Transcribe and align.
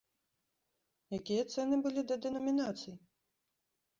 Якія 1.17 1.43
цэны 1.53 1.75
былі 1.85 2.01
да 2.11 2.15
дэнамінацый? 2.23 2.95